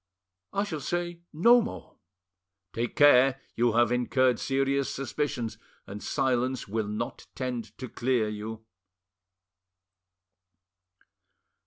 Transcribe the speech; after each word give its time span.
"I 0.51 0.63
shall 0.63 0.79
say 0.79 1.19
no 1.31 1.61
more." 1.61 1.97
"Take 2.73 2.95
care! 2.95 3.39
you 3.55 3.73
have 3.73 3.91
incurred 3.91 4.39
serious 4.39 4.89
suspicions, 4.91 5.59
and 5.85 6.01
silence 6.01 6.67
will 6.67 6.87
not 6.87 7.27
tend 7.35 7.77
to 7.77 7.87
clear 7.87 8.27
you." 8.27 8.65